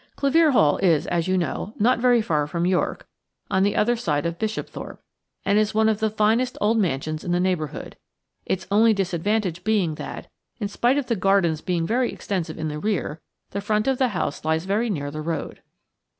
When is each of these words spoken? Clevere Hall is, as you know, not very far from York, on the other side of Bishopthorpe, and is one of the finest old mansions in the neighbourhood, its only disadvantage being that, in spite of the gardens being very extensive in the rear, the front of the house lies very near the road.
Clevere 0.15 0.51
Hall 0.51 0.77
is, 0.77 1.05
as 1.05 1.27
you 1.27 1.37
know, 1.37 1.75
not 1.77 1.99
very 1.99 2.23
far 2.23 2.47
from 2.47 2.65
York, 2.65 3.07
on 3.51 3.61
the 3.61 3.75
other 3.75 3.95
side 3.95 4.25
of 4.25 4.39
Bishopthorpe, 4.39 4.97
and 5.45 5.59
is 5.59 5.75
one 5.75 5.87
of 5.87 5.99
the 5.99 6.09
finest 6.09 6.57
old 6.59 6.79
mansions 6.79 7.23
in 7.23 7.31
the 7.33 7.39
neighbourhood, 7.39 7.97
its 8.43 8.65
only 8.71 8.95
disadvantage 8.95 9.63
being 9.63 9.93
that, 9.93 10.27
in 10.59 10.67
spite 10.67 10.97
of 10.97 11.05
the 11.05 11.15
gardens 11.15 11.61
being 11.61 11.85
very 11.85 12.11
extensive 12.11 12.57
in 12.57 12.67
the 12.67 12.79
rear, 12.79 13.21
the 13.51 13.61
front 13.61 13.85
of 13.87 13.99
the 13.99 14.07
house 14.07 14.43
lies 14.43 14.65
very 14.65 14.89
near 14.89 15.11
the 15.11 15.21
road. 15.21 15.61